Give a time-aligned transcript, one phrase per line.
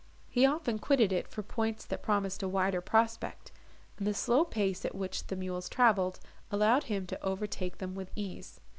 [0.31, 3.51] He often quitted it for points that promised a wider prospect,
[3.99, 8.09] and the slow pace, at which the mules travelled, allowed him to overtake them with
[8.15, 8.59] ease.